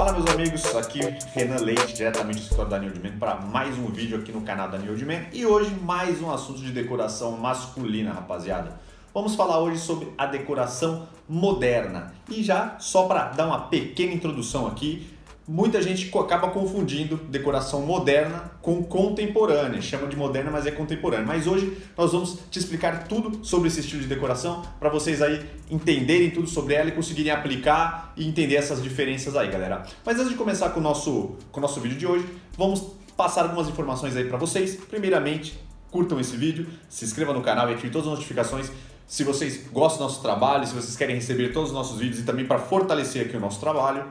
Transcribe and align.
Fala 0.00 0.14
meus 0.14 0.30
amigos, 0.30 0.64
aqui 0.76 1.00
Renan 1.34 1.60
Leite, 1.60 1.92
diretamente 1.92 2.38
do 2.38 2.42
escritório 2.44 2.70
da 2.70 2.78
New 2.78 2.90
Man, 3.04 3.18
para 3.18 3.34
mais 3.34 3.76
um 3.76 3.84
vídeo 3.88 4.18
aqui 4.18 4.32
no 4.32 4.40
canal 4.40 4.70
da 4.70 4.78
New 4.78 4.96
Man 5.06 5.26
e 5.30 5.44
hoje 5.44 5.74
mais 5.74 6.22
um 6.22 6.30
assunto 6.30 6.58
de 6.62 6.72
decoração 6.72 7.32
masculina, 7.32 8.10
rapaziada. 8.10 8.80
Vamos 9.12 9.34
falar 9.34 9.58
hoje 9.58 9.78
sobre 9.78 10.08
a 10.16 10.24
decoração 10.24 11.06
moderna 11.28 12.14
e 12.30 12.42
já 12.42 12.76
só 12.78 13.06
para 13.06 13.24
dar 13.24 13.46
uma 13.46 13.66
pequena 13.66 14.14
introdução 14.14 14.66
aqui, 14.66 15.06
muita 15.50 15.82
gente 15.82 16.16
acaba 16.16 16.48
confundindo 16.48 17.16
decoração 17.16 17.82
moderna 17.82 18.52
com 18.62 18.84
contemporânea. 18.84 19.82
Chama 19.82 20.06
de 20.06 20.16
moderna, 20.16 20.48
mas 20.48 20.64
é 20.64 20.70
contemporânea. 20.70 21.26
Mas 21.26 21.48
hoje 21.48 21.76
nós 21.98 22.12
vamos 22.12 22.38
te 22.48 22.60
explicar 22.60 23.08
tudo 23.08 23.44
sobre 23.44 23.66
esse 23.66 23.80
estilo 23.80 24.00
de 24.00 24.06
decoração 24.06 24.62
para 24.78 24.88
vocês 24.88 25.20
aí 25.20 25.44
entenderem 25.68 26.30
tudo 26.30 26.46
sobre 26.46 26.74
ela 26.74 26.88
e 26.88 26.92
conseguirem 26.92 27.32
aplicar 27.32 28.12
e 28.16 28.28
entender 28.28 28.54
essas 28.54 28.80
diferenças 28.80 29.34
aí, 29.34 29.50
galera. 29.50 29.82
Mas 30.06 30.18
antes 30.20 30.30
de 30.30 30.36
começar 30.36 30.70
com 30.70 30.78
o 30.78 30.82
nosso, 30.82 31.34
com 31.50 31.58
o 31.58 31.62
nosso 31.62 31.80
vídeo 31.80 31.98
de 31.98 32.06
hoje, 32.06 32.26
vamos 32.56 32.92
passar 33.16 33.42
algumas 33.42 33.68
informações 33.68 34.14
aí 34.14 34.26
para 34.26 34.38
vocês. 34.38 34.76
Primeiramente, 34.76 35.58
curtam 35.90 36.20
esse 36.20 36.36
vídeo, 36.36 36.68
se 36.88 37.04
inscrevam 37.04 37.34
no 37.34 37.42
canal 37.42 37.68
e 37.68 37.72
ativem 37.72 37.90
todas 37.90 38.06
as 38.06 38.14
notificações 38.14 38.70
se 39.04 39.24
vocês 39.24 39.66
gostam 39.72 40.06
do 40.06 40.08
nosso 40.08 40.22
trabalho, 40.22 40.64
se 40.64 40.72
vocês 40.72 40.96
querem 40.96 41.16
receber 41.16 41.52
todos 41.52 41.70
os 41.70 41.74
nossos 41.74 41.98
vídeos 41.98 42.20
e 42.20 42.22
também 42.22 42.46
para 42.46 42.60
fortalecer 42.60 43.26
aqui 43.26 43.36
o 43.36 43.40
nosso 43.40 43.58
trabalho. 43.58 44.04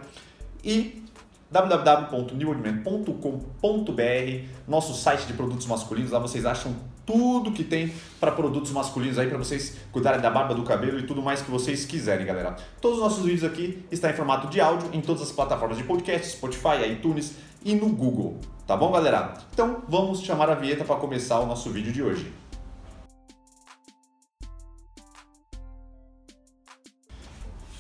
E 0.62 1.02
www.newordman.com.br, 1.52 4.46
nosso 4.68 4.94
site 4.94 5.26
de 5.26 5.34
produtos 5.34 5.66
masculinos. 5.66 6.12
Lá 6.12 6.20
vocês 6.20 6.46
acham 6.46 6.76
tudo 7.06 7.52
que 7.52 7.64
tem 7.64 7.92
para 8.20 8.32
produtos 8.32 8.72
masculinos 8.72 9.18
aí 9.18 9.28
para 9.28 9.38
vocês 9.38 9.78
cuidarem 9.92 10.22
da 10.22 10.30
barba, 10.30 10.54
do 10.54 10.62
cabelo 10.64 11.00
e 11.00 11.04
tudo 11.04 11.24
mais 11.24 11.42
que 11.42 11.50
vocês 11.50 11.86
quiserem, 11.86 12.26
galera. 12.26 12.56
Todos 12.80 13.00
os 13.00 13.04
nossos 13.04 13.26
vídeos 13.26 13.44
aqui 13.44 13.84
estão 13.92 14.12
em 14.12 14.14
formato 14.14 14.48
de 14.48 14.62
áudio 14.62 14.90
em 14.94 15.02
todas 15.02 15.24
as 15.24 15.32
plataformas 15.32 15.78
de 15.78 15.84
podcast, 15.84 16.34
Spotify, 16.34 16.88
iTunes 16.92 17.34
e 17.66 17.74
no 17.74 17.90
Google. 17.90 18.38
Tá 18.68 18.78
bom, 18.78 18.92
galera? 18.92 19.34
Então 19.52 19.82
vamos 19.88 20.22
chamar 20.22 20.52
a 20.52 20.56
vinheta 20.56 20.86
para 20.86 20.98
começar 20.98 21.40
o 21.40 21.48
nosso 21.48 21.72
vídeo 21.72 21.92
de 21.92 22.04
hoje. 22.04 22.32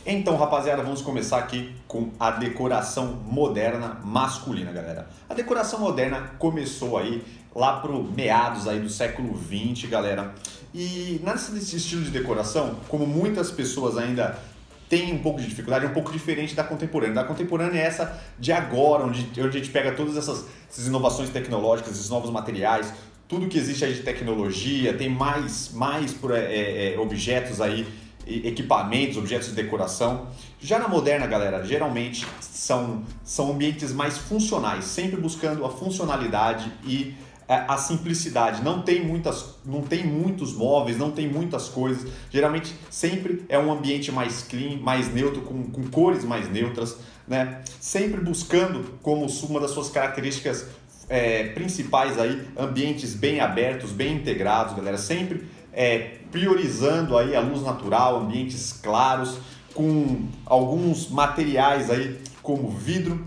Então, 0.05 0.37
rapaziada, 0.37 0.81
vamos 0.81 1.01
começar 1.01 1.39
aqui 1.39 1.75
com 1.87 2.09
a 2.17 2.31
decoração 2.31 3.19
moderna 3.25 3.99
masculina, 4.03 4.71
galera. 4.71 5.09
A 5.27 5.33
decoração 5.33 5.79
moderna 5.79 6.31
começou 6.39 6.97
aí 6.97 7.21
lá 7.53 7.81
pro 7.81 8.01
meados 8.03 8.65
aí 8.65 8.79
do 8.79 8.89
século 8.89 9.33
20, 9.33 9.87
galera. 9.87 10.33
E 10.73 11.21
nesse 11.53 11.75
estilo 11.75 12.03
de 12.03 12.11
decoração, 12.11 12.77
como 12.87 13.05
muitas 13.05 13.51
pessoas 13.51 13.97
ainda 13.97 14.39
têm 14.87 15.13
um 15.13 15.19
pouco 15.19 15.41
de 15.41 15.47
dificuldade, 15.47 15.85
é 15.85 15.89
um 15.89 15.93
pouco 15.93 16.11
diferente 16.13 16.55
da 16.55 16.63
contemporânea. 16.63 17.15
Da 17.15 17.23
contemporânea 17.25 17.79
é 17.79 17.83
essa 17.83 18.19
de 18.39 18.53
agora, 18.53 19.03
onde, 19.03 19.27
onde 19.37 19.57
a 19.57 19.59
gente 19.59 19.69
pega 19.69 19.91
todas 19.91 20.15
essas, 20.15 20.45
essas 20.69 20.87
inovações 20.87 21.29
tecnológicas, 21.29 21.91
esses 21.91 22.09
novos 22.09 22.31
materiais, 22.31 22.91
tudo 23.27 23.47
que 23.47 23.57
existe 23.57 23.85
aí 23.85 23.93
de 23.93 24.01
tecnologia, 24.01 24.93
tem 24.93 25.09
mais, 25.09 25.71
mais 25.73 26.15
é, 26.31 26.93
é, 26.95 26.99
objetos 26.99 27.61
aí 27.61 27.85
equipamentos, 28.27 29.17
objetos 29.17 29.49
de 29.49 29.55
decoração. 29.55 30.27
Já 30.59 30.77
na 30.79 30.87
moderna, 30.87 31.25
galera, 31.25 31.63
geralmente 31.63 32.25
são, 32.39 33.03
são 33.23 33.51
ambientes 33.51 33.91
mais 33.91 34.17
funcionais, 34.17 34.85
sempre 34.85 35.19
buscando 35.19 35.65
a 35.65 35.69
funcionalidade 35.69 36.71
e 36.83 37.15
é, 37.47 37.65
a 37.67 37.77
simplicidade. 37.77 38.61
Não 38.61 38.83
tem 38.83 39.03
muitas, 39.03 39.55
não 39.65 39.81
tem 39.81 40.05
muitos 40.05 40.53
móveis, 40.53 40.97
não 40.97 41.09
tem 41.09 41.27
muitas 41.27 41.67
coisas. 41.67 42.07
Geralmente 42.29 42.75
sempre 42.91 43.43
é 43.49 43.57
um 43.57 43.71
ambiente 43.71 44.11
mais 44.11 44.43
clean, 44.43 44.77
mais 44.77 45.11
neutro, 45.11 45.41
com, 45.41 45.63
com 45.63 45.87
cores 45.89 46.23
mais 46.23 46.47
neutras, 46.47 46.97
né? 47.27 47.61
Sempre 47.79 48.21
buscando 48.21 48.99
como 49.01 49.25
uma 49.25 49.59
das 49.59 49.71
suas 49.71 49.89
características 49.89 50.67
é, 51.09 51.45
principais 51.45 52.19
aí 52.19 52.47
ambientes 52.55 53.15
bem 53.15 53.39
abertos, 53.39 53.91
bem 53.91 54.17
integrados, 54.17 54.75
galera. 54.75 54.97
Sempre 54.97 55.43
é, 55.73 56.17
priorizando 56.31 57.17
aí 57.17 57.35
a 57.35 57.39
luz 57.39 57.61
natural, 57.61 58.21
ambientes 58.21 58.73
claros, 58.73 59.37
com 59.73 60.27
alguns 60.45 61.09
materiais 61.09 61.89
aí 61.89 62.19
como 62.41 62.69
vidro, 62.69 63.23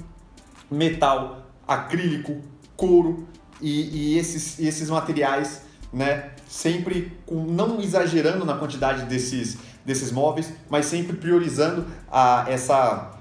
metal, 0.70 1.46
acrílico, 1.66 2.40
couro 2.76 3.28
e, 3.60 4.14
e 4.14 4.18
esses, 4.18 4.58
esses 4.58 4.90
materiais, 4.90 5.62
né, 5.92 6.30
sempre 6.48 7.12
com, 7.24 7.44
não 7.44 7.80
exagerando 7.80 8.44
na 8.44 8.54
quantidade 8.56 9.04
desses, 9.04 9.58
desses 9.84 10.10
móveis, 10.10 10.52
mas 10.68 10.86
sempre 10.86 11.16
priorizando 11.16 11.86
a, 12.10 12.44
essa, 12.48 13.12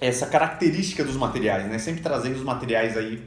essa 0.00 0.26
característica 0.26 1.04
dos 1.04 1.16
materiais, 1.16 1.68
né, 1.68 1.78
sempre 1.78 2.00
trazendo 2.00 2.36
os 2.36 2.42
materiais 2.42 2.96
aí 2.96 3.22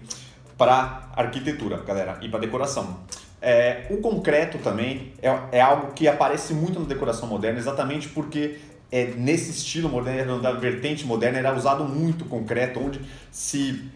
para 0.58 1.10
arquitetura, 1.16 1.78
galera, 1.84 2.18
e 2.22 2.30
para 2.30 2.40
decoração. 2.40 3.00
É, 3.48 3.86
o 3.92 3.98
concreto 3.98 4.58
também 4.58 5.14
é, 5.22 5.30
é 5.52 5.62
algo 5.62 5.94
que 5.94 6.08
aparece 6.08 6.52
muito 6.52 6.80
na 6.80 6.88
decoração 6.88 7.30
moderna, 7.30 7.60
exatamente 7.60 8.10
porque 8.10 8.58
é, 8.92 9.06
nesse 9.16 9.52
estilo 9.52 9.88
moderno, 9.88 10.42
da 10.42 10.52
vertente 10.52 11.06
moderna, 11.06 11.38
era 11.38 11.56
usado 11.56 11.84
muito 11.84 12.26
concreto, 12.26 12.80
onde 12.80 13.00
se, 13.30 13.88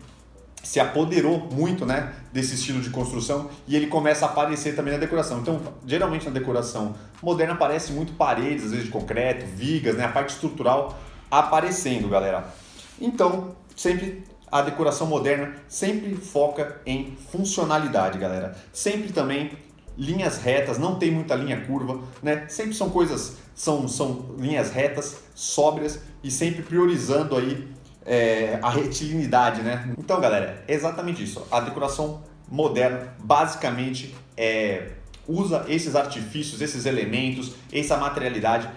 se 0.61 0.79
apoderou 0.79 1.49
muito 1.51 1.83
né, 1.83 2.13
desse 2.31 2.53
estilo 2.53 2.79
de 2.79 2.91
construção 2.91 3.49
e 3.67 3.75
ele 3.75 3.87
começa 3.87 4.27
a 4.27 4.29
aparecer 4.29 4.75
também 4.75 4.93
na 4.93 4.99
decoração. 4.99 5.39
Então, 5.39 5.59
geralmente 5.83 6.25
na 6.27 6.31
decoração 6.31 6.93
moderna 7.19 7.53
aparece 7.53 7.91
muito 7.91 8.13
paredes, 8.13 8.66
às 8.66 8.69
vezes 8.69 8.85
de 8.85 8.91
concreto, 8.91 9.47
vigas, 9.47 9.95
né, 9.95 10.05
a 10.05 10.09
parte 10.09 10.29
estrutural 10.29 10.95
aparecendo, 11.31 12.07
galera. 12.07 12.53
Então, 13.01 13.55
sempre 13.75 14.23
a 14.51 14.61
decoração 14.61 15.07
moderna 15.07 15.53
sempre 15.67 16.15
foca 16.15 16.81
em 16.85 17.15
funcionalidade, 17.31 18.17
galera. 18.17 18.55
Sempre 18.73 19.11
também 19.11 19.51
linhas 19.97 20.37
retas, 20.37 20.77
não 20.77 20.95
tem 20.95 21.11
muita 21.11 21.35
linha 21.35 21.65
curva, 21.65 22.01
né? 22.23 22.45
Sempre 22.47 22.73
são 22.73 22.89
coisas, 22.89 23.37
são, 23.53 23.87
são 23.87 24.33
linhas 24.37 24.71
retas, 24.71 25.17
sóbrias 25.35 25.99
e 26.23 26.31
sempre 26.31 26.61
priorizando 26.61 27.35
aí 27.35 27.67
é, 28.05 28.57
a 28.61 28.69
retilinidade, 28.69 29.61
né? 29.61 29.93
Então, 29.97 30.19
galera, 30.21 30.63
é 30.67 30.73
exatamente 30.73 31.23
isso. 31.23 31.45
A 31.51 31.59
decoração 31.59 32.23
moderna 32.47 33.13
basicamente 33.19 34.16
é, 34.37 34.93
usa 35.27 35.66
esses 35.67 35.95
artifícios, 35.95 36.61
esses 36.61 36.85
elementos, 36.85 37.53
essa 37.71 37.97
materialidade 37.97 38.69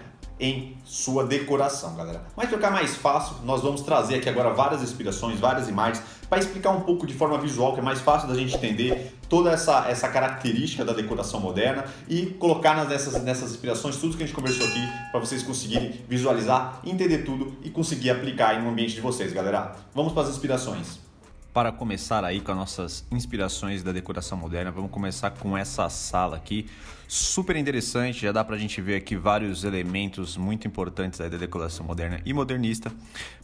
em 0.43 0.77
sua 0.85 1.25
decoração, 1.25 1.95
galera. 1.95 2.21
Mas 2.37 2.49
para 2.49 2.59
ficar 2.59 2.71
mais 2.73 2.97
fácil, 2.97 3.37
nós 3.45 3.63
vamos 3.63 3.81
trazer 3.83 4.17
aqui 4.17 4.29
agora 4.29 4.51
várias 4.51 4.83
inspirações, 4.83 5.39
várias 5.39 5.69
imagens, 5.69 6.03
para 6.29 6.41
explicar 6.41 6.71
um 6.71 6.81
pouco 6.81 7.07
de 7.07 7.15
forma 7.15 7.39
visual, 7.39 7.75
que 7.75 7.79
é 7.79 7.83
mais 7.83 8.01
fácil 8.01 8.27
da 8.27 8.35
gente 8.35 8.57
entender 8.57 9.17
toda 9.29 9.53
essa, 9.53 9.89
essa 9.89 10.09
característica 10.09 10.85
da 10.85 10.93
decoração 10.93 11.39
moderna 11.39 11.85
e 12.09 12.27
colocar 12.27 12.75
nessas, 12.87 13.23
nessas 13.23 13.53
inspirações 13.53 13.97
tudo 13.97 14.17
que 14.17 14.25
a 14.25 14.27
gente 14.27 14.35
conversou 14.35 14.67
aqui, 14.67 14.85
para 15.13 15.21
vocês 15.21 15.45
conseguirem 15.45 16.01
visualizar, 16.09 16.81
entender 16.85 17.19
tudo 17.19 17.57
e 17.63 17.71
conseguir 17.71 18.11
aplicar 18.11 18.61
no 18.61 18.71
ambiente 18.71 18.97
de 18.97 19.01
vocês, 19.01 19.33
galera. 19.33 19.77
Vamos 19.95 20.13
para 20.13 20.25
as 20.25 20.31
inspirações. 20.31 21.12
Para 21.53 21.71
começar 21.71 22.25
aí 22.25 22.41
com 22.41 22.51
as 22.51 22.57
nossas 22.57 23.05
inspirações 23.13 23.83
da 23.83 23.93
decoração 23.93 24.39
moderna, 24.39 24.71
vamos 24.71 24.91
começar 24.91 25.31
com 25.33 25.55
essa 25.55 25.87
sala 25.91 26.35
aqui, 26.35 26.67
super 27.07 27.57
interessante, 27.57 28.23
já 28.23 28.33
dá 28.33 28.43
para 28.43 28.57
a 28.57 28.59
gente 28.59 28.81
ver 28.81 28.97
aqui 28.97 29.17
vários 29.17 29.63
elementos 29.63 30.35
muito 30.39 30.67
importantes 30.67 31.19
da 31.19 31.29
decoração 31.29 31.85
moderna 31.85 32.23
e 32.25 32.33
modernista. 32.33 32.91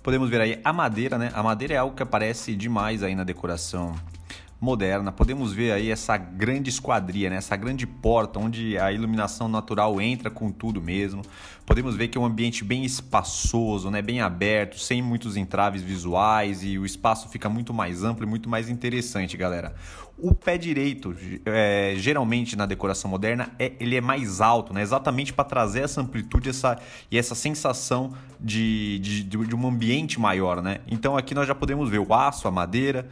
Podemos 0.03 0.31
ver 0.31 0.41
aí 0.41 0.59
a 0.65 0.73
madeira, 0.73 1.19
né? 1.19 1.31
A 1.35 1.43
madeira 1.43 1.75
é 1.75 1.77
algo 1.77 1.95
que 1.95 2.03
aparece 2.03 2.57
demais 2.57 3.03
aí 3.03 3.15
na 3.15 3.25
decoração 3.25 3.95
moderna. 4.61 5.13
Podemos 5.13 5.53
ver 5.53 5.73
aí 5.73 5.91
essa 5.91 6.17
grande 6.17 6.69
esquadria, 6.69 7.31
né? 7.31 7.37
essa 7.37 7.57
grande 7.57 7.87
porta 7.87 8.39
onde 8.39 8.77
a 8.79 8.93
iluminação 8.93 9.49
natural 9.49 10.01
entra 10.01 10.31
com 10.31 10.51
tudo 10.51 10.83
mesmo. 10.83 11.23
Podemos 11.65 11.95
ver 11.95 12.09
que 12.09 12.19
é 12.19 12.21
um 12.21 12.25
ambiente 12.25 12.65
bem 12.65 12.85
espaçoso, 12.85 13.91
né? 13.91 14.03
bem 14.03 14.21
aberto, 14.21 14.79
sem 14.79 15.01
muitos 15.01 15.37
entraves 15.37 15.83
visuais 15.83 16.65
e 16.65 16.79
o 16.79 16.85
espaço 16.85 17.29
fica 17.29 17.49
muito 17.49 17.73
mais 17.73 18.03
amplo 18.03 18.25
e 18.25 18.29
muito 18.29 18.49
mais 18.49 18.69
interessante, 18.69 19.37
galera. 19.37 19.75
O 20.21 20.35
pé 20.35 20.59
direito, 20.59 21.15
é, 21.47 21.95
geralmente 21.97 22.57
na 22.57 22.67
decoração 22.67 23.09
moderna, 23.09 23.53
é, 23.57 23.75
ele 23.79 23.95
é 23.95 24.01
mais 24.01 24.41
alto, 24.41 24.75
né? 24.75 24.83
exatamente 24.83 25.33
para 25.33 25.45
trazer 25.45 25.83
essa 25.83 26.01
amplitude 26.01 26.49
essa, 26.49 26.77
e 27.09 27.17
essa 27.17 27.37
sensação 27.37 28.13
de, 28.41 28.99
de, 28.99 29.23
de 29.23 29.55
um 29.55 29.69
ambiente 29.69 30.19
maior. 30.19 30.61
Né? 30.61 30.81
Então 30.89 31.17
aqui 31.17 31.33
nós 31.33 31.47
já 31.47 31.55
podemos 31.55 31.89
ver 31.89 32.01
o 32.01 32.13
aço, 32.13 32.49
a 32.49 32.51
madeira, 32.51 33.09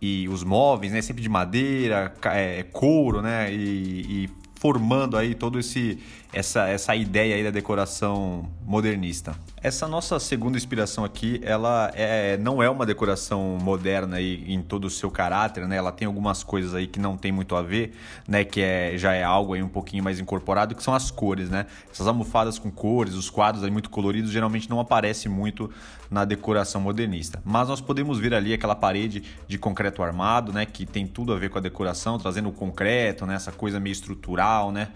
e 0.00 0.28
os 0.28 0.44
móveis, 0.44 0.92
né, 0.92 1.00
sempre 1.02 1.22
de 1.22 1.28
madeira, 1.28 2.12
é, 2.26 2.62
couro, 2.64 3.22
né, 3.22 3.52
e, 3.52 4.24
e, 4.24 4.30
formando 4.56 5.16
aí 5.16 5.34
todo 5.34 5.58
esse, 5.58 5.98
essa, 6.34 6.68
essa 6.68 6.96
ideia 6.96 7.36
aí 7.36 7.44
da 7.44 7.50
decoração 7.50 8.50
modernista. 8.66 9.36
Essa 9.62 9.86
nossa 9.86 10.18
segunda 10.18 10.58
inspiração 10.58 11.04
aqui, 11.04 11.40
ela 11.44 11.90
é, 11.94 12.36
não 12.36 12.62
é 12.62 12.68
uma 12.68 12.84
decoração 12.84 13.56
moderna 13.62 14.16
aí 14.16 14.44
em 14.46 14.60
todo 14.60 14.86
o 14.86 14.90
seu 14.90 15.10
caráter, 15.10 15.66
né? 15.68 15.76
Ela 15.76 15.92
tem 15.92 16.06
algumas 16.06 16.42
coisas 16.42 16.74
aí 16.74 16.88
que 16.88 16.98
não 16.98 17.16
tem 17.16 17.30
muito 17.30 17.54
a 17.54 17.62
ver, 17.62 17.92
né? 18.26 18.44
Que 18.44 18.60
é, 18.60 18.98
já 18.98 19.12
é 19.12 19.22
algo 19.22 19.54
aí 19.54 19.62
um 19.62 19.68
pouquinho 19.68 20.02
mais 20.02 20.18
incorporado, 20.18 20.74
que 20.74 20.82
são 20.82 20.92
as 20.92 21.10
cores, 21.10 21.48
né? 21.48 21.66
Essas 21.90 22.08
almofadas 22.08 22.58
com 22.58 22.70
cores, 22.70 23.14
os 23.14 23.30
quadros 23.30 23.62
aí 23.62 23.70
muito 23.70 23.88
coloridos, 23.88 24.32
geralmente 24.32 24.68
não 24.68 24.80
aparecem 24.80 25.30
muito 25.30 25.70
na 26.10 26.24
decoração 26.24 26.80
modernista. 26.80 27.40
Mas 27.44 27.68
nós 27.68 27.80
podemos 27.80 28.18
ver 28.18 28.34
ali 28.34 28.52
aquela 28.52 28.74
parede 28.74 29.22
de 29.46 29.56
concreto 29.56 30.02
armado, 30.02 30.52
né? 30.52 30.66
Que 30.66 30.84
tem 30.84 31.06
tudo 31.06 31.32
a 31.32 31.36
ver 31.36 31.48
com 31.48 31.58
a 31.58 31.60
decoração, 31.60 32.18
trazendo 32.18 32.48
o 32.48 32.52
concreto, 32.52 33.24
né? 33.24 33.36
Essa 33.36 33.52
coisa 33.52 33.78
meio 33.78 33.92
estrutural, 33.92 34.72
né? 34.72 34.88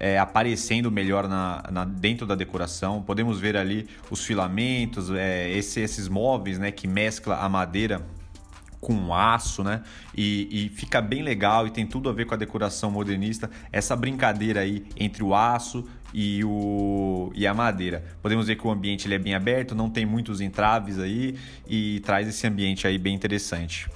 É, 0.00 0.16
aparecendo 0.16 0.77
melhor 0.90 1.28
na, 1.28 1.62
na, 1.70 1.84
dentro 1.84 2.26
da 2.26 2.34
decoração. 2.34 3.02
Podemos 3.02 3.40
ver 3.40 3.56
ali 3.56 3.88
os 4.10 4.24
filamentos, 4.24 5.10
é, 5.10 5.50
esse, 5.50 5.80
esses 5.80 6.08
móveis 6.08 6.58
né, 6.58 6.70
que 6.70 6.86
mescla 6.86 7.36
a 7.36 7.48
madeira 7.48 8.06
com 8.80 9.12
aço, 9.12 9.64
né? 9.64 9.82
E, 10.16 10.48
e, 10.50 10.68
fica 10.68 11.00
bem 11.00 11.22
legal 11.22 11.66
e 11.66 11.70
tem 11.70 11.86
tudo 11.86 12.08
a 12.08 12.12
ver 12.12 12.26
com 12.26 12.34
a 12.34 12.36
decoração 12.36 12.90
modernista. 12.90 13.50
Essa 13.72 13.96
brincadeira 13.96 14.60
aí 14.60 14.86
entre 14.96 15.22
o 15.22 15.34
aço 15.34 15.84
e, 16.12 16.42
o, 16.44 17.30
e 17.34 17.46
a 17.46 17.52
madeira. 17.52 18.04
Podemos 18.22 18.46
ver 18.46 18.56
que 18.56 18.66
o 18.66 18.70
ambiente 18.70 19.06
ele 19.06 19.14
é 19.14 19.18
bem 19.18 19.34
aberto, 19.34 19.74
não 19.74 19.90
tem 19.90 20.06
muitos 20.06 20.40
entraves 20.40 20.98
aí 20.98 21.36
e 21.66 22.00
traz 22.00 22.28
esse 22.28 22.46
ambiente 22.46 22.86
aí 22.86 22.98
bem 22.98 23.14
interessante. 23.14 23.88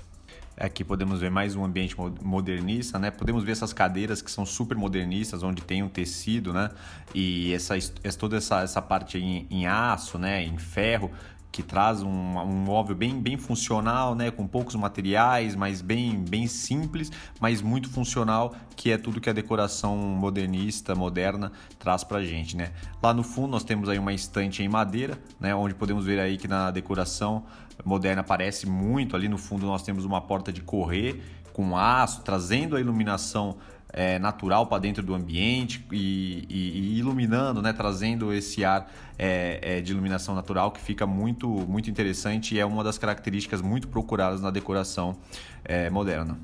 Aqui 0.56 0.84
podemos 0.84 1.20
ver 1.20 1.30
mais 1.30 1.56
um 1.56 1.64
ambiente 1.64 1.96
modernista, 2.20 2.98
né? 2.98 3.10
Podemos 3.10 3.42
ver 3.42 3.52
essas 3.52 3.72
cadeiras 3.72 4.20
que 4.20 4.30
são 4.30 4.44
super 4.44 4.76
modernistas, 4.76 5.42
onde 5.42 5.62
tem 5.62 5.82
um 5.82 5.88
tecido, 5.88 6.52
né? 6.52 6.70
E 7.14 7.52
essa, 7.54 7.74
toda 8.18 8.36
essa, 8.36 8.60
essa 8.60 8.82
parte 8.82 9.18
em, 9.18 9.46
em 9.50 9.66
aço, 9.66 10.18
né? 10.18 10.42
Em 10.44 10.58
ferro, 10.58 11.10
que 11.52 11.62
traz 11.62 12.02
um, 12.02 12.08
um 12.08 12.64
móvel 12.64 12.96
bem, 12.96 13.20
bem 13.20 13.36
funcional, 13.36 14.14
né? 14.14 14.30
com 14.30 14.46
poucos 14.46 14.74
materiais, 14.74 15.54
mas 15.54 15.82
bem, 15.82 16.24
bem 16.24 16.46
simples, 16.46 17.12
mas 17.38 17.60
muito 17.60 17.90
funcional, 17.90 18.54
que 18.74 18.90
é 18.90 18.96
tudo 18.96 19.20
que 19.20 19.28
a 19.28 19.34
decoração 19.34 19.94
modernista, 19.96 20.94
moderna, 20.94 21.52
traz 21.78 22.02
para 22.02 22.24
gente. 22.24 22.56
Né? 22.56 22.72
Lá 23.02 23.12
no 23.12 23.22
fundo 23.22 23.48
nós 23.48 23.62
temos 23.62 23.90
aí 23.90 23.98
uma 23.98 24.14
estante 24.14 24.62
em 24.62 24.68
madeira, 24.68 25.18
né? 25.38 25.54
onde 25.54 25.74
podemos 25.74 26.06
ver 26.06 26.18
aí 26.18 26.38
que 26.38 26.48
na 26.48 26.70
decoração 26.70 27.44
moderna 27.84 28.22
aparece 28.22 28.66
muito, 28.66 29.14
ali 29.14 29.28
no 29.28 29.36
fundo 29.36 29.66
nós 29.66 29.82
temos 29.82 30.06
uma 30.06 30.22
porta 30.22 30.50
de 30.50 30.62
correr 30.62 31.22
com 31.52 31.76
aço, 31.76 32.22
trazendo 32.22 32.76
a 32.76 32.80
iluminação 32.80 33.58
é, 33.92 34.18
natural 34.18 34.66
para 34.66 34.78
dentro 34.78 35.02
do 35.02 35.14
ambiente 35.14 35.84
e, 35.92 36.46
e, 36.48 36.94
e, 36.94 36.98
iluminando, 36.98 37.60
né, 37.60 37.72
trazendo 37.72 38.32
esse 38.32 38.64
ar 38.64 38.90
é, 39.18 39.58
é, 39.62 39.80
de 39.80 39.92
iluminação 39.92 40.34
natural 40.34 40.70
que 40.70 40.80
fica 40.80 41.06
muito, 41.06 41.48
muito 41.48 41.90
interessante 41.90 42.54
e 42.54 42.58
é 42.58 42.64
uma 42.64 42.82
das 42.82 42.96
características 42.96 43.60
muito 43.60 43.88
procuradas 43.88 44.40
na 44.40 44.50
decoração 44.50 45.16
é, 45.64 45.90
moderna. 45.90 46.38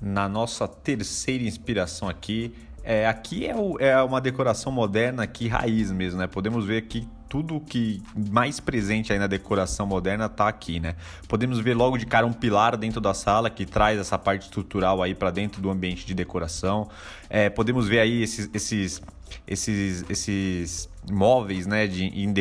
Na 0.00 0.28
nossa 0.28 0.66
terceira 0.66 1.44
inspiração 1.44 2.08
aqui, 2.08 2.54
é, 2.90 3.06
aqui 3.06 3.46
é, 3.46 3.54
o, 3.54 3.78
é 3.78 4.02
uma 4.02 4.18
decoração 4.18 4.72
moderna 4.72 5.22
aqui 5.22 5.46
raiz 5.46 5.92
mesmo, 5.92 6.18
né? 6.18 6.26
Podemos 6.26 6.64
ver 6.64 6.78
aqui 6.78 7.06
tudo 7.28 7.60
que 7.60 8.02
mais 8.30 8.60
presente 8.60 9.12
aí 9.12 9.18
na 9.18 9.26
decoração 9.26 9.86
moderna 9.86 10.24
está 10.24 10.48
aqui, 10.48 10.80
né? 10.80 10.94
Podemos 11.28 11.58
ver 11.58 11.74
logo 11.74 11.98
de 11.98 12.06
cara 12.06 12.26
um 12.26 12.32
pilar 12.32 12.78
dentro 12.78 12.98
da 12.98 13.12
sala 13.12 13.50
que 13.50 13.66
traz 13.66 13.98
essa 13.98 14.18
parte 14.18 14.44
estrutural 14.44 15.02
aí 15.02 15.14
para 15.14 15.30
dentro 15.30 15.60
do 15.60 15.68
ambiente 15.68 16.06
de 16.06 16.14
decoração. 16.14 16.88
É, 17.28 17.50
podemos 17.50 17.86
ver 17.86 17.98
aí 17.98 18.22
esses, 18.22 18.48
esses, 18.54 19.02
esses, 19.46 20.06
esses 20.08 20.88
móveis, 21.12 21.66
né, 21.66 21.86
de, 21.86 22.04
em, 22.04 22.32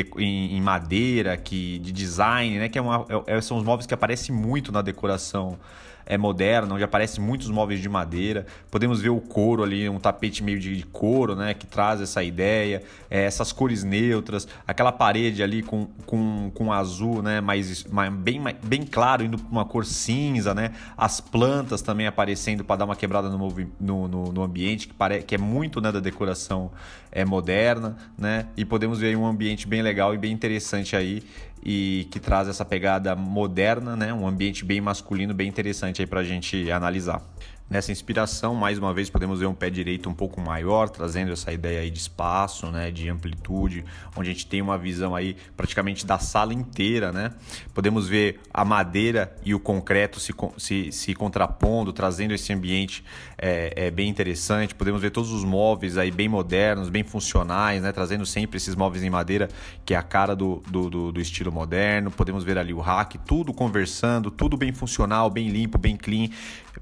em, 0.55 0.61
madeira, 0.61 1.35
que 1.35 1.77
de 1.79 1.91
design, 1.91 2.57
né, 2.57 2.69
que 2.69 2.79
é 2.79 2.81
uma, 2.81 3.05
é, 3.25 3.41
são 3.41 3.57
os 3.57 3.65
móveis 3.65 3.85
que 3.85 3.93
aparecem 3.93 4.33
muito 4.33 4.71
na 4.71 4.81
decoração 4.81 5.59
é 6.07 6.17
moderna, 6.17 6.73
onde 6.73 6.83
aparecem 6.83 7.23
muitos 7.23 7.49
móveis 7.49 7.81
de 7.81 7.89
madeira. 7.89 8.45
Podemos 8.71 9.01
ver 9.01 9.09
o 9.09 9.19
couro 9.19 9.61
ali, 9.61 9.87
um 9.89 9.99
tapete 9.99 10.41
meio 10.41 10.57
de 10.57 10.83
couro, 10.91 11.35
né, 11.35 11.53
que 11.53 11.67
traz 11.67 12.01
essa 12.01 12.23
ideia, 12.23 12.81
é, 13.09 13.23
essas 13.25 13.51
cores 13.51 13.83
neutras, 13.83 14.47
aquela 14.65 14.91
parede 14.91 15.43
ali 15.43 15.61
com, 15.61 15.87
com, 16.05 16.49
com 16.53 16.71
azul, 16.71 17.21
né, 17.21 17.41
mais, 17.41 17.83
mais 17.85 18.11
bem, 18.13 18.41
bem 18.63 18.83
claro, 18.83 19.23
indo 19.23 19.37
para 19.37 19.51
uma 19.51 19.65
cor 19.65 19.85
cinza, 19.85 20.55
né, 20.55 20.71
as 20.97 21.19
plantas 21.19 21.81
também 21.81 22.07
aparecendo 22.07 22.63
para 22.63 22.77
dar 22.77 22.85
uma 22.85 22.95
quebrada 22.95 23.29
no, 23.29 23.37
no, 23.79 24.07
no, 24.07 24.31
no 24.31 24.43
ambiente, 24.43 24.87
que, 24.87 24.93
pare, 24.93 25.21
que 25.23 25.35
é 25.35 25.37
muito 25.37 25.81
né, 25.81 25.91
da 25.91 25.99
decoração 25.99 26.71
é, 27.11 27.25
moderna, 27.25 27.97
né, 28.17 28.47
e 28.55 28.63
podemos 28.63 28.99
ver 28.99 29.15
um 29.17 29.25
ambiente 29.25 29.67
bem 29.67 29.81
legal 29.81 30.15
e 30.15 30.17
bem 30.17 30.31
interessante 30.31 30.95
aí 30.95 31.21
e 31.69 32.07
que 32.09 32.17
traz 32.17 32.47
essa 32.47 32.63
pegada 32.63 33.13
moderna, 33.13 33.93
né? 33.93 34.13
Um 34.13 34.25
ambiente 34.25 34.63
bem 34.63 34.79
masculino, 34.79 35.33
bem 35.33 35.49
interessante 35.49 36.01
aí 36.01 36.07
para 36.07 36.21
a 36.21 36.23
gente 36.23 36.71
analisar. 36.71 37.21
Nessa 37.69 37.91
inspiração, 37.91 38.55
mais 38.55 38.79
uma 38.79 38.93
vez, 38.93 39.09
podemos 39.09 39.41
ver 39.41 39.45
um 39.45 39.53
pé 39.53 39.69
direito 39.69 40.09
um 40.09 40.13
pouco 40.13 40.39
maior, 40.39 40.87
trazendo 40.87 41.33
essa 41.33 41.51
ideia 41.51 41.81
aí 41.81 41.91
de 41.91 41.99
espaço, 41.99 42.67
né, 42.67 42.91
de 42.91 43.09
amplitude, 43.09 43.83
onde 44.15 44.29
a 44.29 44.31
gente 44.31 44.47
tem 44.47 44.61
uma 44.61 44.77
visão 44.77 45.13
aí 45.13 45.35
praticamente 45.57 46.05
da 46.05 46.17
sala 46.17 46.53
inteira, 46.53 47.11
né? 47.11 47.33
Podemos 47.73 48.07
ver 48.07 48.39
a 48.53 48.63
madeira 48.63 49.35
e 49.43 49.53
o 49.53 49.59
concreto 49.59 50.17
se, 50.17 50.33
se, 50.57 50.93
se 50.93 51.13
contrapondo, 51.13 51.91
trazendo 51.91 52.33
esse 52.33 52.53
ambiente 52.53 53.03
é, 53.37 53.73
é, 53.75 53.91
bem 53.91 54.07
interessante. 54.07 54.73
Podemos 54.73 55.01
ver 55.01 55.11
todos 55.11 55.33
os 55.33 55.43
móveis 55.43 55.97
aí 55.97 56.09
bem 56.09 56.29
modernos, 56.29 56.87
bem 56.87 57.03
funcionais, 57.03 57.81
né? 57.81 57.91
Trazendo 57.91 58.25
sempre 58.25 58.55
esses 58.55 58.75
móveis 58.75 59.03
em 59.03 59.09
madeira, 59.09 59.49
que 59.85 59.93
é 59.93 59.97
a 59.97 60.03
cara 60.03 60.33
do, 60.33 60.63
do, 60.69 60.89
do, 60.89 61.11
do 61.11 61.19
estilo 61.19 61.51
moderno. 61.51 62.11
Podemos 62.11 62.45
ver 62.45 62.57
ali 62.57 62.73
o 62.73 62.79
rack, 62.79 63.17
tudo 63.17 63.53
conversando, 63.53 64.31
tudo 64.31 64.55
bem 64.55 64.71
funcional, 64.71 65.29
bem 65.29 65.49
limpo, 65.49 65.77
bem 65.77 65.97
clean, 65.97 66.29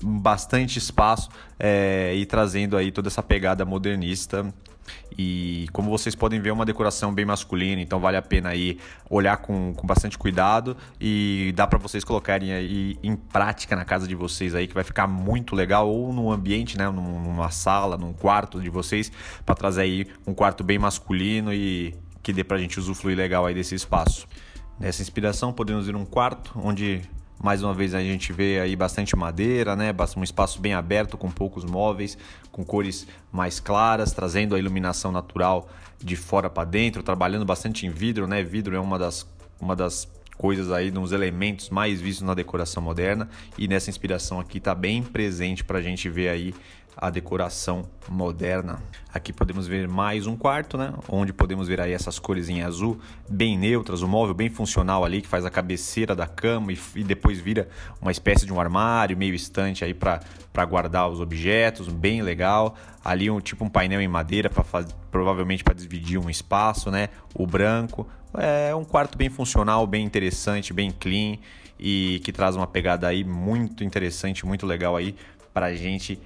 bastante 0.02 0.78
espaço 0.80 1.30
é, 1.60 2.14
e 2.16 2.26
trazendo 2.26 2.78
aí 2.78 2.92
toda 2.92 3.08
essa 3.08 3.24
pegada 3.24 3.66
modernista. 3.66 4.54
E 5.18 5.68
como 5.72 5.90
vocês 5.90 6.14
podem 6.14 6.40
ver, 6.40 6.50
é 6.50 6.54
uma 6.54 6.66
decoração 6.66 7.14
bem 7.14 7.26
masculina, 7.26 7.82
então 7.82 8.00
vale 8.00 8.18
a 8.18 8.22
pena 8.22 8.50
aí 8.50 8.80
olhar 9.10 9.38
com, 9.38 9.74
com 9.74 9.88
bastante 9.88 10.18
cuidado 10.18 10.76
e 11.00 11.54
dá 11.56 11.66
para 11.66 11.80
vocês 11.80 12.04
colocarem 12.04 12.52
aí 12.54 12.98
em 13.02 13.16
prática 13.16 13.76
na 13.76 13.86
casa 13.86 14.08
de 14.08 14.14
vocês 14.14 14.54
aí, 14.54 14.68
que 14.68 14.74
vai 14.74 14.84
ficar 14.84 15.08
muito 15.08 15.56
legal, 15.56 15.90
ou 15.90 16.14
no 16.14 16.32
ambiente, 16.32 16.78
né, 16.78 16.90
numa 16.90 17.50
sala, 17.50 17.98
num 17.98 18.14
quarto 18.14 18.62
de 18.62 18.70
vocês, 18.70 19.12
para 19.46 19.56
trazer 19.56 19.82
aí 19.82 20.08
um 20.28 20.34
quarto 20.34 20.64
bem 20.64 20.78
masculino 20.78 21.54
e 21.54 21.96
que 22.22 22.34
dê 22.34 22.44
pra 22.44 22.58
gente 22.58 22.80
usufruir 22.80 23.18
legal 23.18 23.46
aí 23.46 23.54
desse 23.54 23.74
espaço. 23.74 24.28
Nessa 24.80 25.02
inspiração, 25.02 25.54
podemos 25.54 25.88
ir 25.88 25.96
um 25.96 26.06
quarto 26.06 26.52
onde 26.56 27.02
mais 27.42 27.62
uma 27.62 27.74
vez 27.74 27.94
a 27.94 28.02
gente 28.02 28.32
vê 28.32 28.60
aí 28.60 28.76
bastante 28.76 29.16
madeira, 29.16 29.76
né? 29.76 29.94
Um 30.18 30.24
espaço 30.24 30.60
bem 30.60 30.74
aberto 30.74 31.18
com 31.18 31.30
poucos 31.30 31.64
móveis, 31.64 32.18
com 32.52 32.64
cores 32.64 33.08
mais 33.32 33.60
claras, 33.60 34.12
trazendo 34.12 34.56
a 34.56 34.60
iluminação 34.60 35.12
natural 35.12 35.68
de 36.00 36.16
fora 36.16 36.50
para 36.50 36.64
dentro, 36.64 37.04
trabalhando 37.04 37.46
bastante 37.46 37.86
em 37.86 37.90
vidro, 37.90 38.28
né? 38.28 38.44
Vidro 38.44 38.76
é 38.76 38.80
uma 38.80 38.98
das, 38.98 39.28
uma 39.60 39.76
das 39.76 40.08
coisas 40.38 40.72
aí, 40.72 40.92
uns 40.98 41.12
elementos 41.12 41.70
mais 41.70 42.02
vistos 42.02 42.26
na 42.26 42.34
decoração 42.34 42.82
moderna 42.82 43.30
e 43.58 43.68
nessa 43.68 43.90
inspiração 43.90 44.40
aqui 44.40 44.58
está 44.58 44.76
bem 44.76 45.02
presente 45.02 45.64
para 45.64 45.80
a 45.80 45.82
gente 45.82 46.10
ver 46.10 46.30
aí 46.30 46.54
a 46.98 47.10
decoração 47.10 47.84
moderna. 48.08 48.82
Aqui 49.14 49.34
podemos 49.34 49.68
ver 49.68 49.88
mais 49.88 50.28
um 50.28 50.36
quarto, 50.38 50.78
né? 50.78 50.94
Onde 51.10 51.34
podemos 51.34 51.68
ver 51.68 51.82
aí 51.82 51.92
essas 51.92 52.20
cores 52.20 52.48
em 52.48 52.62
azul, 52.62 53.00
bem 53.30 53.58
neutras, 53.58 54.02
o 54.02 54.06
um 54.06 54.08
móvel 54.08 54.34
bem 54.34 54.50
funcional 54.50 55.04
ali 55.04 55.22
que 55.22 55.28
faz 55.28 55.46
a 55.46 55.50
cabeceira 55.50 56.16
da 56.16 56.28
cama 56.28 56.72
e, 56.72 56.80
e 56.96 57.04
depois 57.04 57.40
vira 57.40 57.68
uma 58.02 58.12
espécie 58.12 58.46
de 58.46 58.54
um 58.54 58.60
armário, 58.60 59.18
meio 59.18 59.34
estante 59.34 59.84
aí 59.84 59.94
para 59.94 60.66
guardar 60.66 61.10
os 61.10 61.20
objetos, 61.20 61.90
bem 61.90 62.22
legal. 62.22 62.76
Ali 63.04 63.30
um 63.30 63.40
tipo 63.40 63.66
um 63.66 63.70
painel 63.70 64.02
em 64.02 64.08
madeira 64.08 64.50
para 64.50 64.64
provavelmente 65.12 65.64
para 65.64 65.74
dividir 65.74 66.18
um 66.18 66.30
espaço, 66.30 66.90
né? 66.90 67.10
O 67.34 67.46
branco 67.46 68.08
é 68.40 68.76
um 68.76 68.84
quarto 68.84 69.18
bem 69.18 69.30
funcional, 69.30 69.86
bem 69.86 70.06
interessante, 70.06 70.74
bem 70.74 70.92
clean 70.92 71.38
e 71.80 72.22
que 72.24 72.32
traz 72.32 72.56
uma 72.56 72.68
pegada 72.68 73.08
aí 73.08 73.24
muito 73.24 73.84
interessante, 73.84 74.46
muito 74.46 74.66
legal 74.66 74.96
aí 74.96 75.16
para 75.54 75.74
gente 75.74 76.20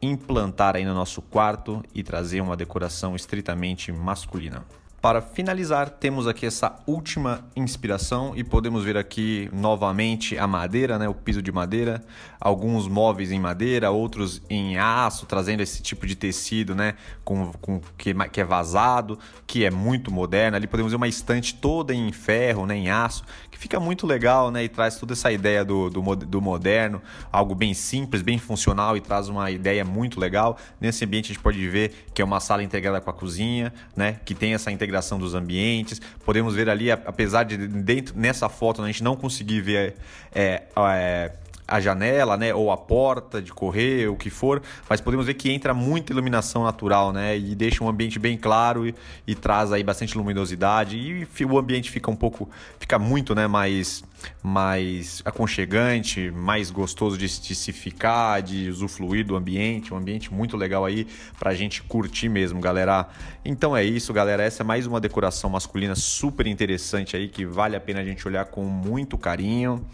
implantar 0.00 0.76
aí 0.76 0.84
no 0.84 0.94
nosso 0.94 1.22
quarto 1.22 1.82
e 1.94 2.02
trazer 2.02 2.40
uma 2.40 2.56
decoração 2.56 3.16
estritamente 3.16 3.90
masculina. 3.90 4.64
Para 5.06 5.22
finalizar, 5.22 5.88
temos 5.88 6.26
aqui 6.26 6.44
essa 6.44 6.74
última 6.84 7.44
inspiração 7.54 8.32
e 8.34 8.42
podemos 8.42 8.82
ver 8.82 8.96
aqui 8.96 9.48
novamente 9.52 10.36
a 10.36 10.48
madeira, 10.48 10.98
né, 10.98 11.08
o 11.08 11.14
piso 11.14 11.40
de 11.40 11.52
madeira, 11.52 12.02
alguns 12.40 12.88
móveis 12.88 13.30
em 13.30 13.38
madeira, 13.38 13.88
outros 13.92 14.42
em 14.50 14.76
aço, 14.76 15.24
trazendo 15.24 15.62
esse 15.62 15.80
tipo 15.80 16.08
de 16.08 16.16
tecido, 16.16 16.74
né, 16.74 16.94
com, 17.24 17.52
com 17.60 17.80
que, 17.96 18.12
que 18.32 18.40
é 18.40 18.44
vazado, 18.44 19.16
que 19.46 19.64
é 19.64 19.70
muito 19.70 20.10
moderno. 20.10 20.56
Ali 20.56 20.66
podemos 20.66 20.90
ver 20.90 20.96
uma 20.96 21.06
estante 21.06 21.54
toda 21.54 21.94
em 21.94 22.10
ferro, 22.10 22.66
né, 22.66 22.76
em 22.76 22.90
aço, 22.90 23.22
que 23.48 23.56
fica 23.56 23.78
muito 23.78 24.08
legal, 24.08 24.50
né, 24.50 24.64
e 24.64 24.68
traz 24.68 24.96
toda 24.96 25.12
essa 25.12 25.30
ideia 25.30 25.64
do, 25.64 25.88
do, 25.88 26.16
do 26.16 26.42
moderno, 26.42 27.00
algo 27.30 27.54
bem 27.54 27.74
simples, 27.74 28.22
bem 28.22 28.38
funcional 28.38 28.96
e 28.96 29.00
traz 29.00 29.28
uma 29.28 29.52
ideia 29.52 29.84
muito 29.84 30.18
legal. 30.18 30.58
Nesse 30.80 31.04
ambiente 31.04 31.26
a 31.26 31.28
gente 31.28 31.42
pode 31.42 31.64
ver 31.68 32.08
que 32.12 32.20
é 32.20 32.24
uma 32.24 32.40
sala 32.40 32.64
integrada 32.64 33.00
com 33.00 33.08
a 33.08 33.14
cozinha, 33.14 33.72
né, 33.94 34.18
que 34.24 34.34
tem 34.34 34.52
essa 34.52 34.72
integração 34.72 34.95
integração 34.96 35.18
dos 35.18 35.34
ambientes. 35.34 36.00
Podemos 36.24 36.54
ver 36.54 36.68
ali, 36.68 36.90
apesar 36.90 37.44
de 37.44 37.56
dentro 37.56 38.14
nessa 38.16 38.48
foto 38.48 38.82
a 38.82 38.86
gente 38.86 39.02
não 39.02 39.16
conseguir 39.16 39.60
ver 39.60 39.94
é, 40.34 40.62
é, 40.76 41.32
a 41.66 41.80
janela, 41.80 42.36
né, 42.36 42.54
ou 42.54 42.70
a 42.70 42.76
porta 42.76 43.42
de 43.42 43.52
correr, 43.52 44.08
o 44.08 44.16
que 44.16 44.30
for, 44.30 44.62
mas 44.88 45.00
podemos 45.00 45.26
ver 45.26 45.34
que 45.34 45.50
entra 45.50 45.74
muita 45.74 46.12
iluminação 46.12 46.64
natural, 46.64 47.12
né, 47.12 47.36
e 47.36 47.54
deixa 47.54 47.82
um 47.82 47.88
ambiente 47.88 48.18
bem 48.18 48.36
claro 48.36 48.86
e, 48.86 48.94
e 49.26 49.34
traz 49.34 49.72
aí 49.72 49.82
bastante 49.82 50.16
luminosidade 50.16 50.96
e 50.96 51.44
o 51.44 51.58
ambiente 51.58 51.90
fica 51.90 52.10
um 52.10 52.16
pouco, 52.16 52.48
fica 52.78 52.98
muito, 52.98 53.34
né, 53.34 53.46
mais 53.46 54.04
mais 54.42 55.22
aconchegante, 55.24 56.30
mais 56.30 56.70
gostoso 56.70 57.18
de, 57.18 57.26
de 57.26 57.54
se 57.54 57.72
ficar, 57.72 58.40
de 58.40 58.68
usufruir 58.68 59.26
do 59.26 59.36
ambiente, 59.36 59.92
um 59.92 59.96
ambiente 59.96 60.32
muito 60.32 60.56
legal 60.56 60.84
aí 60.84 61.06
pra 61.38 61.54
gente 61.54 61.82
curtir 61.82 62.28
mesmo, 62.28 62.60
galera. 62.60 63.08
Então 63.44 63.76
é 63.76 63.84
isso, 63.84 64.12
galera, 64.12 64.42
essa 64.42 64.62
é 64.62 64.64
mais 64.64 64.86
uma 64.86 65.00
decoração 65.00 65.50
masculina 65.50 65.94
super 65.94 66.46
interessante 66.46 67.16
aí 67.16 67.28
que 67.28 67.44
vale 67.44 67.76
a 67.76 67.80
pena 67.80 68.00
a 68.00 68.04
gente 68.04 68.26
olhar 68.26 68.46
com 68.46 68.64
muito 68.64 69.18
carinho. 69.18 69.84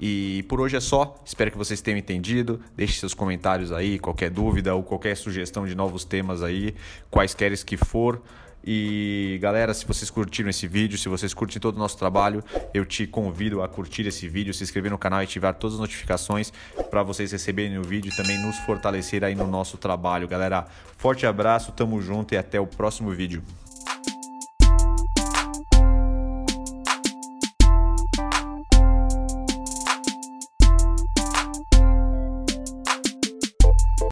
E 0.00 0.44
por 0.48 0.60
hoje 0.60 0.76
é 0.76 0.80
só. 0.80 1.16
Espero 1.24 1.50
que 1.50 1.58
vocês 1.58 1.80
tenham 1.80 1.98
entendido. 1.98 2.60
Deixe 2.76 3.00
seus 3.00 3.14
comentários 3.14 3.72
aí, 3.72 3.98
qualquer 3.98 4.30
dúvida 4.30 4.74
ou 4.74 4.82
qualquer 4.82 5.16
sugestão 5.16 5.66
de 5.66 5.74
novos 5.74 6.04
temas 6.04 6.42
aí, 6.42 6.74
quaisquer 7.10 7.56
que 7.64 7.76
for. 7.76 8.22
E 8.64 9.38
galera, 9.40 9.72
se 9.72 9.86
vocês 9.86 10.10
curtiram 10.10 10.50
esse 10.50 10.66
vídeo, 10.66 10.98
se 10.98 11.08
vocês 11.08 11.32
curtem 11.32 11.60
todo 11.60 11.76
o 11.76 11.78
nosso 11.78 11.96
trabalho, 11.96 12.42
eu 12.74 12.84
te 12.84 13.06
convido 13.06 13.62
a 13.62 13.68
curtir 13.68 14.06
esse 14.06 14.28
vídeo, 14.28 14.52
se 14.52 14.62
inscrever 14.62 14.90
no 14.90 14.98
canal 14.98 15.20
e 15.20 15.24
ativar 15.24 15.54
todas 15.54 15.74
as 15.74 15.80
notificações 15.80 16.52
para 16.90 17.02
vocês 17.02 17.32
receberem 17.32 17.78
o 17.78 17.82
vídeo 17.82 18.12
e 18.12 18.16
também 18.16 18.38
nos 18.42 18.58
fortalecer 18.58 19.24
aí 19.24 19.34
no 19.34 19.46
nosso 19.46 19.78
trabalho, 19.78 20.28
galera. 20.28 20.66
Forte 20.96 21.24
abraço, 21.24 21.72
tamo 21.72 22.00
junto 22.02 22.34
e 22.34 22.36
até 22.36 22.60
o 22.60 22.66
próximo 22.66 23.10
vídeo. 23.10 23.42